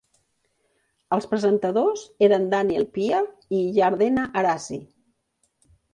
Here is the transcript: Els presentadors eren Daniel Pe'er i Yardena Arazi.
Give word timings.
Els 1.17 1.27
presentadors 1.33 2.05
eren 2.29 2.49
Daniel 2.55 2.89
Pe'er 2.97 3.21
i 3.59 3.61
Yardena 3.79 4.29
Arazi. 4.43 4.85